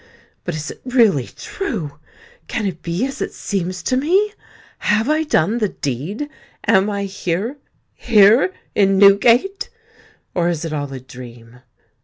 [0.45, 4.33] But is it really true?—can it be as it seems to me?
[4.79, 6.27] Have I done the deed?
[6.65, 9.69] Am I here—here, in Newgate?
[10.33, 11.59] Or is it all a dream?